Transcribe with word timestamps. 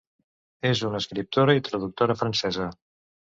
És 0.69 0.79
una 0.87 1.01
escriptora 1.03 1.55
i 1.59 1.63
traductora 1.67 2.17
francesa. 2.23 2.71